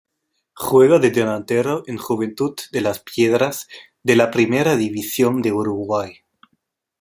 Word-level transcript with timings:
Juega 0.55 0.97
de 0.97 1.11
delantero 1.11 1.83
en 1.85 1.97
Juventud 1.97 2.55
de 2.71 2.81
Las 2.81 3.01
Piedras 3.01 3.67
de 4.01 4.15
la 4.15 4.31
Primera 4.31 4.75
División 4.75 5.43
de 5.43 5.51
Uruguay. 5.51 6.21